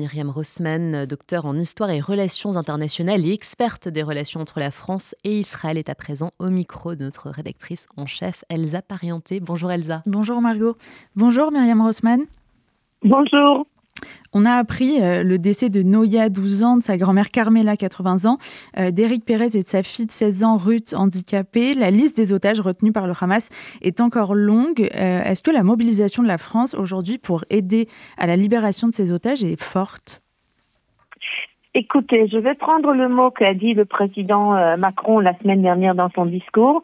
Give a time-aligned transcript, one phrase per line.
[0.00, 5.14] Myriam Rossman, docteur en histoire et relations internationales et experte des relations entre la France
[5.24, 9.40] et Israël, est à présent au micro de notre rédactrice en chef, Elsa Parienté.
[9.40, 10.02] Bonjour Elsa.
[10.06, 10.74] Bonjour Margot.
[11.16, 12.22] Bonjour Myriam Rossman.
[13.02, 13.66] Bonjour.
[14.32, 18.30] On a appris euh, le décès de Noya, 12 ans, de sa grand-mère Carmela, 80
[18.30, 18.38] ans,
[18.78, 21.74] euh, d'Éric Pérez et de sa fille de 16 ans, Ruth, handicapée.
[21.74, 23.48] La liste des otages retenus par le Hamas
[23.82, 24.88] est encore longue.
[24.94, 28.94] Euh, est-ce que la mobilisation de la France aujourd'hui pour aider à la libération de
[28.94, 30.22] ces otages est forte?
[31.74, 36.10] Écoutez, je vais prendre le mot qu'a dit le président Macron la semaine dernière dans
[36.10, 36.82] son discours,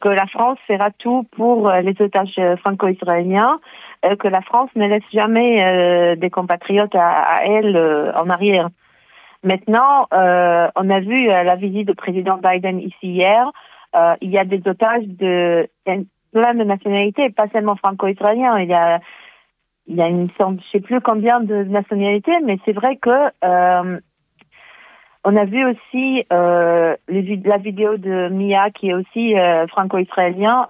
[0.00, 3.58] que la France fera tout pour les otages franco-israéliens
[4.02, 8.68] que la France ne laisse jamais euh, des compatriotes à, elle euh, en arrière.
[9.44, 13.52] Maintenant, on a vu la visite du président Biden ici hier.
[14.20, 18.58] il y a des otages de plein de nationalités, pas seulement franco-israéliens.
[18.58, 19.00] Il y a
[19.86, 23.30] il y a une je sais plus combien de nationalités, mais c'est vrai que
[25.24, 29.34] on a vu aussi la vidéo de Mia qui est aussi
[29.68, 30.66] franco-israélien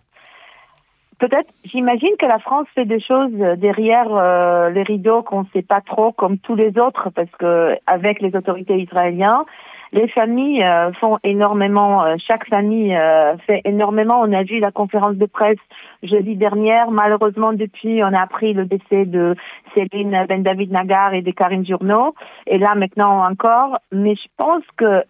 [1.19, 5.63] Peut-être, j'imagine que la France fait des choses derrière euh, les rideaux qu'on ne sait
[5.63, 9.43] pas trop, comme tous les autres, parce que avec les autorités israéliennes,
[9.93, 12.05] les familles euh, font énormément.
[12.05, 12.97] Euh, chaque famille
[13.47, 14.21] fait énormément.
[14.21, 15.59] On a vu la conférence de presse
[16.05, 16.93] jeudi dernière.
[16.93, 19.35] Malheureusement, depuis, on a appris le décès de
[19.75, 22.15] Céline Ben David Nagar et de Karine Journeau.
[22.47, 23.79] Et là, maintenant encore.
[23.91, 25.03] Mais je pense que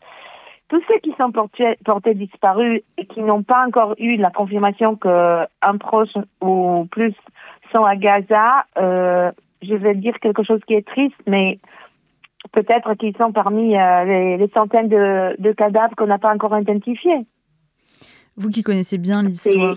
[0.69, 4.97] tous ceux qui sont portés, portés disparus et qui n'ont pas encore eu la confirmation
[4.97, 7.15] qu'un proche ou plus
[7.73, 11.59] sont à Gaza, euh, je vais dire quelque chose qui est triste, mais
[12.53, 17.27] peut-être qu'ils sont parmi euh, les, centaines de, cadavres qu'on n'a pas encore identifiés.
[18.37, 19.77] Vous qui connaissez bien l'histoire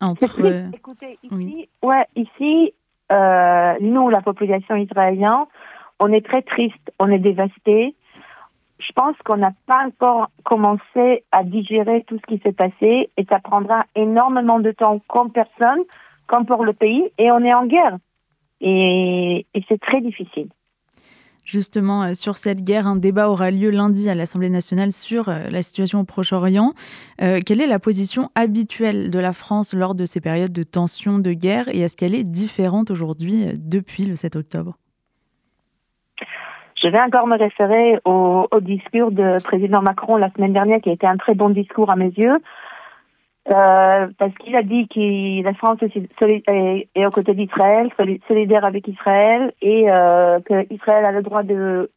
[0.00, 0.44] entre.
[0.44, 2.74] Euh, Écoutez, ici, ouais, ici,
[3.10, 5.46] nous, la population israélienne,
[5.98, 7.96] on est très triste, on est dévasté
[8.78, 13.24] je pense qu'on n'a pas encore commencé à digérer tout ce qui s'est passé et
[13.28, 15.80] ça prendra énormément de temps comme personne,
[16.26, 17.98] comme pour le pays et on est en guerre.
[18.60, 20.48] Et, c'est très difficile.
[21.44, 25.48] Justement, euh, sur cette guerre, un débat aura lieu lundi à l'Assemblée nationale sur euh,
[25.48, 26.74] la situation au Proche-Orient.
[27.22, 31.18] Euh, quelle est la position habituelle de la France lors de ces périodes de tension,
[31.18, 34.76] de guerre, et est-ce qu'elle est différente aujourd'hui depuis le 7 octobre?
[36.82, 40.92] Je vais encore me référer au, discours de président Macron la semaine dernière, qui a
[40.92, 42.38] été un très bon discours à mes yeux,
[43.50, 47.90] euh, parce qu'il a dit que la France est, est, aux côtés d'Israël,
[48.28, 51.90] solidaire avec Israël, et euh, qu'Israël a le droit de,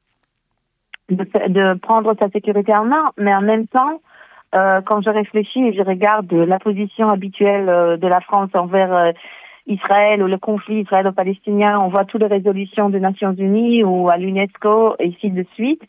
[1.09, 4.00] de, de, prendre sa sécurité en main, mais en même temps,
[4.53, 8.94] euh, quand je réfléchis et je regarde la position habituelle euh, de la France envers
[8.94, 9.12] euh,
[9.73, 14.17] Israël ou le conflit israélo-palestinien, on voit toutes les résolutions des Nations Unies ou à
[14.17, 15.81] l'UNESCO et ainsi de suite.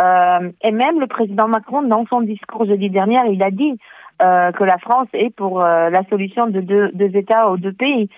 [0.00, 3.78] Euh, et même le président Macron, dans son discours jeudi dernier, il a dit
[4.22, 8.08] euh, que la France est pour euh, la solution de deux, États ou deux pays.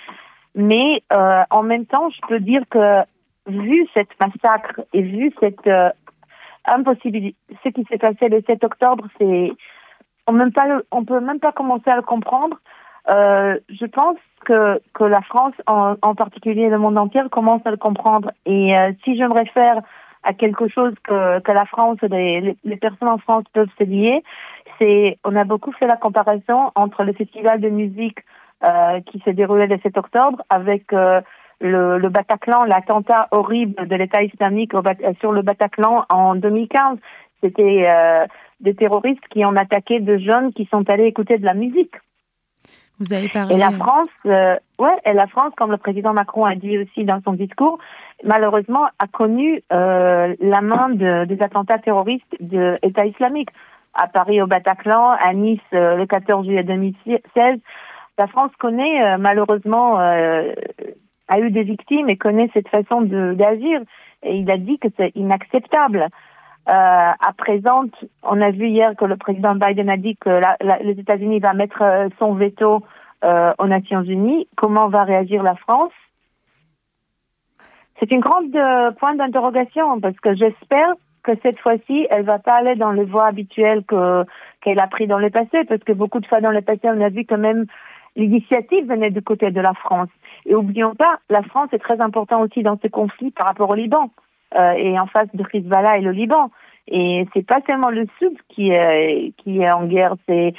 [0.54, 3.02] Mais en même temps, je peux dire que
[3.46, 5.68] vu cette massacre et vu cette
[6.64, 9.52] impossibilité, ce qui s'est passé le 7 octobre, c'est
[10.26, 12.56] on ne peut même pas commencer à le comprendre.
[13.08, 17.70] Euh, je pense que, que la France, en, en, particulier le monde entier, commence à
[17.70, 18.30] le comprendre.
[18.44, 19.80] Et euh, si je me réfère
[20.22, 24.22] à quelque chose que, que la France, les, les personnes en France peuvent se lier,
[24.80, 28.18] c'est on a beaucoup fait la comparaison entre le festival de musique
[28.64, 31.20] euh, qui s'est déroulé le 7 octobre avec euh,
[31.60, 34.82] le, le Bataclan, l'attentat horrible de l'État islamique au,
[35.20, 36.98] sur le Bataclan en 2015.
[37.42, 38.26] C'était euh,
[38.60, 41.94] des terroristes qui ont attaqué de jeunes qui sont allés écouter de la musique.
[42.98, 43.54] Vous avez parlé.
[43.54, 47.04] Et la France, euh, ouais, et la France, comme le président Macron a dit aussi
[47.04, 47.78] dans son discours,
[48.24, 53.50] malheureusement a connu euh, la main de, des attentats terroristes de l'État islamique
[53.96, 57.58] à Paris au Bataclan, à Nice euh, le 14 juillet 2016.
[58.18, 60.52] La France connaît euh, malheureusement euh,
[61.28, 63.80] a eu des victimes et connaît cette façon d'agir.
[64.22, 66.08] Et il a dit que c'est inacceptable.
[66.68, 67.84] Euh, à présent,
[68.22, 71.38] on a vu hier que le président Biden a dit que la, la, les États-Unis
[71.38, 72.82] va mettre euh, son veto
[73.24, 74.48] euh, aux Nations Unies.
[74.56, 75.92] Comment va réagir la France?
[78.00, 78.52] C'est une grande
[78.98, 80.92] point d'interrogation parce que j'espère
[81.22, 84.24] que cette fois-ci, elle va pas aller dans les voies habituelles que
[84.60, 87.00] qu'elle a pris dans le passé, parce que beaucoup de fois dans le passé, on
[87.00, 87.64] a vu quand même
[88.16, 90.08] l'initiative venait du côté de la France.
[90.44, 93.74] Et oublions pas, la France est très importante aussi dans ce conflit par rapport au
[93.74, 94.10] Liban
[94.76, 96.50] et en face de Hezbollah et le Liban.
[96.88, 100.54] Et c'est pas seulement le Sud qui est, qui est en guerre, c'est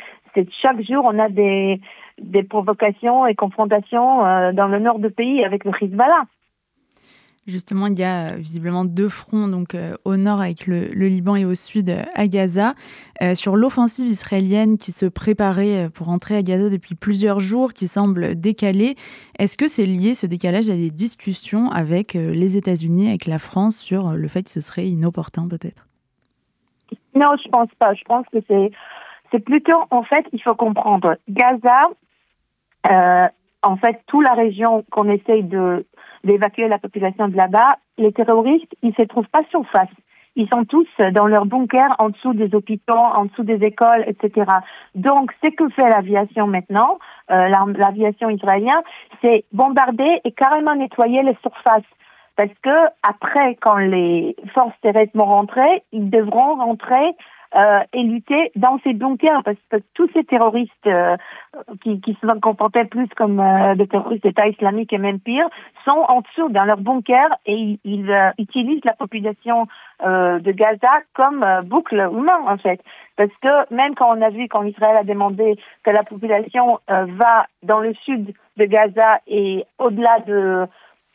[0.61, 1.79] chaque jour on a des,
[2.19, 6.23] des provocations et confrontations euh, dans le nord du pays avec le Hezbollah.
[7.47, 11.55] Justement, il y a visiblement deux fronts, donc au nord avec le, Liban et au
[11.55, 12.73] sud à Gaza.
[13.35, 18.35] sur l'offensive israélienne qui se préparait pour entrer à Gaza depuis plusieurs jours, qui semble
[18.35, 18.95] décalée,
[19.39, 23.77] est-ce que c'est lié ce décalage à des discussions avec les États-Unis, avec la France
[23.77, 25.87] sur le fait que ce serait inopportun peut-être?
[27.15, 27.93] Non, je pense pas.
[27.93, 28.71] Je pense que c'est
[29.31, 31.81] c'est plutôt en fait il faut comprendre Gaza.
[32.89, 33.27] Euh,
[33.63, 35.85] en fait, toute la région qu'on essaye de
[36.27, 39.89] d'évacuer la population de là-bas, les terroristes, ils se trouvent pas sur face.
[40.35, 44.45] Ils sont tous dans leurs bunkers, en dessous des hôpitaux, en dessous des écoles, etc.
[44.93, 46.99] Donc, ce que fait l'aviation maintenant,
[47.31, 48.83] euh, l'aviation israélienne,
[49.23, 51.89] c'est bombarder et carrément nettoyer les surfaces.
[52.35, 57.15] Parce que après, quand les forces terrestres vont rentrer, ils devront rentrer
[57.55, 61.15] euh, et lutter dans ces bunkers parce que tous ces terroristes euh,
[61.81, 65.47] qui, qui se comportaient plus comme euh, des terroristes d'État islamique et même pire
[65.87, 69.67] sont en dessous dans leurs bunkers et ils, euh, utilisent la population
[69.99, 72.79] de Gaza comme boucle humaine en fait.
[73.15, 77.47] Parce que même quand on a vu quand Israël a demandé que la population va
[77.63, 80.67] dans le sud de Gaza et au-delà de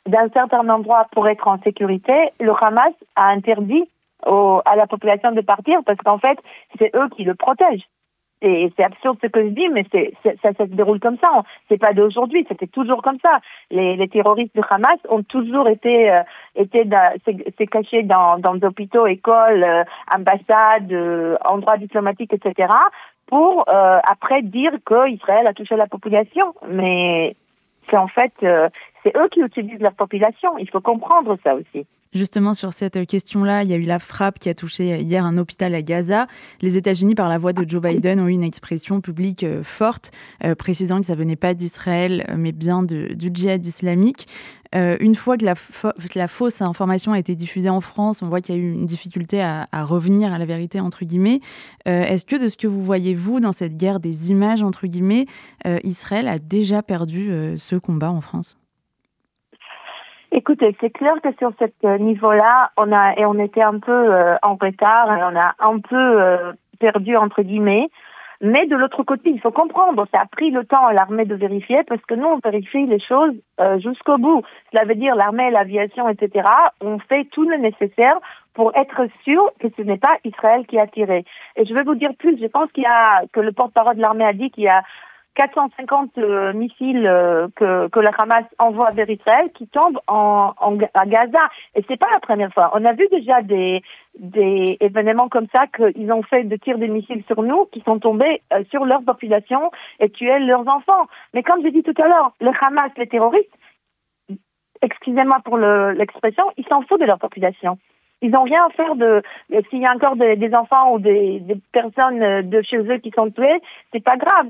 [0.07, 3.89] d'un certain endroit pour être en sécurité, le Hamas a interdit
[4.25, 6.39] à la population de partir parce qu'en fait,
[6.79, 7.89] c'est eux qui le protègent.
[8.45, 11.45] Et c'est absurde ce que je dis, mais c'est, ça, ça, se déroule comme ça.
[11.69, 13.39] C'est pas d'aujourd'hui, c'était toujours comme ça.
[13.71, 16.23] Les, les, terroristes de Hamas ont toujours été, euh,
[16.57, 16.85] été
[17.57, 22.69] s'est caché dans, dans des hôpitaux, écoles, euh, ambassades, euh, endroits diplomatiques, etc.
[23.27, 26.53] pour euh, après dire que Israël a touché la population.
[26.69, 27.37] Mais
[27.87, 30.59] c'est en fait, c'est eux qui utilisent la population.
[30.59, 31.87] Il faut comprendre ça aussi.
[32.15, 35.39] Justement, sur cette question-là, il y a eu la frappe qui a touché hier un
[35.39, 36.27] hôpital à Gaza.
[36.61, 40.11] Les États-Unis, par la voix de Joe Biden, ont eu une expression publique euh, forte,
[40.45, 44.27] euh, précisant que ça venait pas d'Israël, euh, mais bien du djihad islamique.
[44.75, 48.59] une fois que la, fausse information a été diffusée en France, on voit qu'il y
[48.59, 51.41] a eu une difficulté à, revenir à la vérité, entre guillemets.
[51.85, 55.27] Est-ce que de ce que vous voyez, vous, dans cette guerre des images, entre guillemets,
[55.85, 58.57] Israël a déjà perdu ce combat en France?
[60.35, 63.93] Écoutez, c'est clair que sur ce euh, niveau-là, on a et on était un peu
[63.93, 67.91] euh, en retard et on a un peu euh, perdu entre guillemets.
[68.41, 71.35] Mais de l'autre côté, il faut comprendre, ça a pris le temps à l'armée de
[71.35, 73.35] vérifier parce que nous, on vérifie les choses
[73.79, 74.43] jusqu'au bout.
[74.73, 76.49] Cela veut dire l'armée, l'aviation, etc.
[76.81, 78.19] On fait tout le nécessaire
[78.55, 81.25] pour être sûr que ce n'est pas Israël qui a tiré.
[81.55, 84.03] Et je vais vous dire plus, je pense qu'il y a que le porte-parole de
[84.03, 84.83] l'armée a dit qu'il y a
[85.35, 90.79] 450 euh, missiles euh, que, que le Hamas envoie vers Israël qui tombent en, en
[90.95, 91.41] à Gaza.
[91.75, 92.71] Et c'est pas la première fois.
[92.75, 93.83] On a vu déjà des,
[94.19, 97.99] des événements comme ça qu'ils ont fait de tirs de missiles sur nous qui sont
[97.99, 99.71] tombés euh, sur leur population
[100.01, 101.07] et tué leurs enfants.
[101.33, 103.57] Mais comme j'ai dit tout à l'heure, le Hamas, les terroristes,
[104.83, 107.79] excusez-moi pour l'expression, ils s'en foutent de leur population.
[108.21, 109.23] Ils n'ont rien à faire de
[109.69, 113.11] s'il y a encore des, des enfants ou des, des personnes de chez eux qui
[113.17, 113.61] sont tuées,
[113.93, 114.47] c'est pas grave.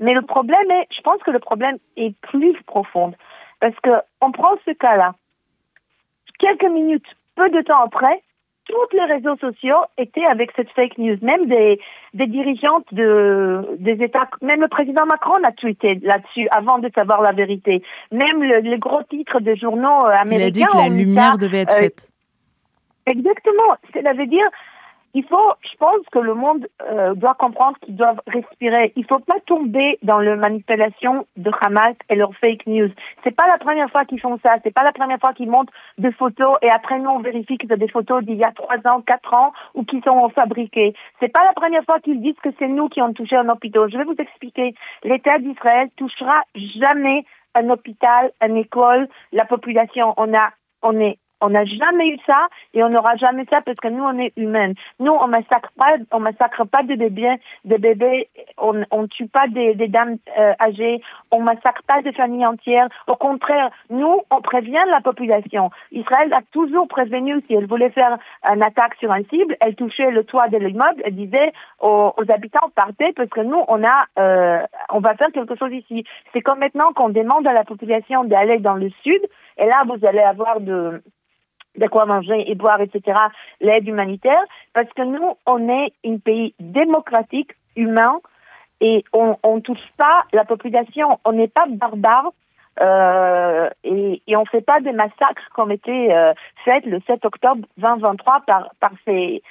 [0.00, 3.12] Mais le problème est, je pense que le problème est plus profond.
[3.60, 3.90] Parce que
[4.20, 5.14] on prend ce cas-là.
[6.38, 8.22] Quelques minutes, peu de temps après,
[8.66, 11.16] tous les réseaux sociaux étaient avec cette fake news.
[11.22, 11.80] Même des,
[12.14, 17.22] des dirigeantes de, des États, même le président Macron a tweeté là-dessus avant de savoir
[17.22, 17.82] la vérité.
[18.10, 20.36] Même le, les gros titres de journaux américains.
[20.36, 22.10] Il a dit que la lumière devait être euh, faite.
[23.06, 23.76] Exactement.
[23.94, 24.46] Cela veut dire,
[25.16, 28.92] il faut, je pense que le monde euh, doit comprendre qu'ils doivent respirer.
[28.96, 32.90] Il faut pas tomber dans la manipulation de Hamas et leurs fake news.
[33.24, 34.56] C'est pas la première fois qu'ils font ça.
[34.62, 37.66] C'est pas la première fois qu'ils montrent des photos et après nous on vérifie que
[37.66, 40.92] c'est des photos d'il y a trois ans, quatre ans ou qui sont fabriquées.
[41.18, 43.90] C'est pas la première fois qu'ils disent que c'est nous qui ont touché un hôpital.
[43.90, 44.74] Je vais vous expliquer.
[45.02, 46.42] L'État d'Israël touchera
[46.78, 50.12] jamais un hôpital, une école, la population.
[50.18, 50.50] On a,
[50.82, 54.02] on est on n'a jamais eu ça et on n'aura jamais ça parce que nous,
[54.02, 54.72] on est humains.
[55.00, 58.28] Nous, on massacre pas, on massacre pas de bébés, des bébés,
[58.58, 61.00] on, on tue pas des, des dames euh, âgées,
[61.30, 62.88] on massacre pas des familles entières.
[63.06, 65.70] Au contraire, nous, on prévient la population.
[65.92, 68.16] Israël a toujours prévenu si elle voulait faire
[68.50, 72.70] une attaque sur un cible, elle touchait le toit de l'immeuble, elle disait aux, habitants
[72.74, 76.04] partez parce que nous, on a, euh, on va faire quelque chose ici.
[76.32, 79.20] C'est comme maintenant qu'on demande à la population d'aller dans le sud
[79.58, 81.02] et là, vous allez avoir de
[81.76, 83.18] de quoi manger et boire, etc.,
[83.60, 84.42] l'aide humanitaire,
[84.72, 88.20] parce que nous, on est un pays démocratique, humain,
[88.80, 92.30] et on ne touche pas la population, on n'est pas barbare,
[92.80, 97.24] euh, et, et on ne fait pas des massacres comme étaient euh, faits le 7
[97.24, 99.42] octobre 2023 par, par ces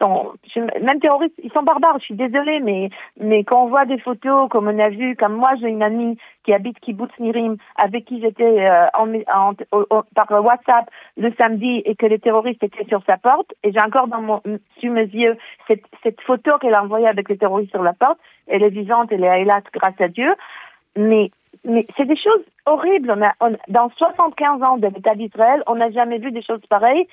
[0.00, 2.90] même terroristes, ils sont barbares, je suis désolée, mais,
[3.20, 6.16] mais quand on voit des photos, comme on a vu, comme moi, j'ai une amie
[6.44, 9.54] qui habite Kibbutz Nirim, avec qui j'étais euh, en,
[10.14, 14.08] par WhatsApp le samedi et que les terroristes étaient sur sa porte, et j'ai encore
[14.08, 14.40] dans mon,
[14.78, 15.36] sur mes yeux
[15.66, 19.10] cette, cette photo qu'elle a envoyée avec les terroristes sur la porte, elle est vivante,
[19.10, 20.32] elle est hélas, grâce à Dieu,
[20.96, 21.30] mais
[21.64, 23.12] mais c'est des choses horribles.
[23.14, 23.32] On a,
[23.68, 27.06] dans 75 ans de l'État d'Israël, on n'a jamais vu des choses pareilles.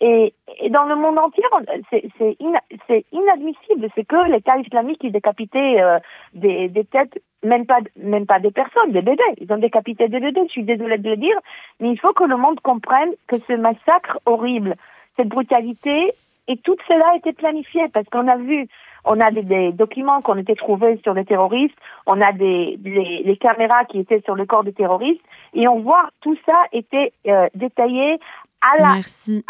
[0.00, 1.42] Et, et, dans le monde entier,
[1.90, 3.88] c'est inadmissible.
[3.94, 5.98] C'est que l'État islamique qui décapitait euh,
[6.34, 9.22] des, des, têtes, même pas, même pas des personnes, des bébés.
[9.38, 11.36] Ils ont décapité des bébés, je suis désolée de le dire,
[11.80, 14.76] mais il faut que le monde comprenne que ce massacre horrible,
[15.16, 16.14] cette brutalité,
[16.46, 18.68] et tout cela a été planifié parce qu'on a vu,
[19.04, 21.76] on a des, documents qui ont été trouvés sur les terroristes,
[22.06, 25.20] on a des, les caméras qui étaient sur le corps des terroristes,
[25.54, 28.18] et on voit tout ça était euh, détaillé
[28.60, 29.00] à la,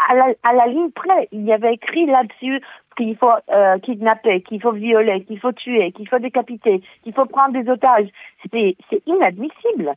[0.07, 1.27] à la, à la ligne près.
[1.31, 2.61] Il y avait écrit là-dessus
[2.97, 7.25] qu'il faut euh, kidnapper, qu'il faut violer, qu'il faut tuer, qu'il faut décapiter, qu'il faut
[7.25, 8.09] prendre des otages.
[8.51, 8.75] C'est
[9.05, 9.93] inadmissible.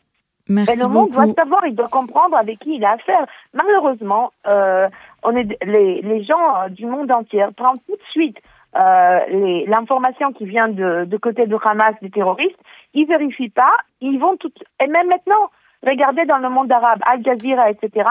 [0.49, 3.27] Merci Et le monde doit savoir, il doit comprendre avec qui il a affaire.
[3.55, 4.89] Malheureusement, euh,
[5.23, 8.39] on est, les, les gens euh, du monde entier prennent tout de suite
[8.81, 12.59] euh, l'information qui vient de, de côté de Hamas, des terroristes,
[12.95, 14.53] ils vérifient pas, ils vont tout...
[14.83, 15.51] Et même maintenant,
[15.85, 18.05] Regardez dans le monde arabe, Al Jazeera, etc.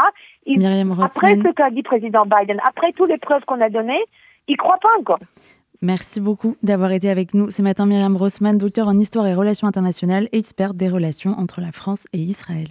[1.02, 4.04] après ce qu'a dit président Biden, après toutes les preuves qu'on a données,
[4.48, 5.20] ils croient pas encore.
[5.82, 9.68] Merci beaucoup d'avoir été avec nous ce matin, Myriam Rossman, docteur en histoire et relations
[9.68, 12.68] internationales, experte des relations entre la France et Israël.